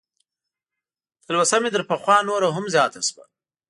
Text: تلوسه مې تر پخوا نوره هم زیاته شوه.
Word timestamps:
تلوسه 1.25 1.57
مې 1.61 1.69
تر 1.75 1.81
پخوا 1.89 2.17
نوره 2.29 2.47
هم 2.55 2.65
زیاته 2.73 2.99
شوه. 3.07 3.23